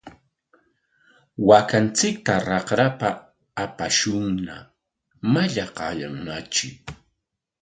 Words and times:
Waakanchikta 1.47 2.33
raqrapa 2.49 3.09
apashunña, 3.63 4.57
mallaqnaykaayanñatri. 5.31 6.69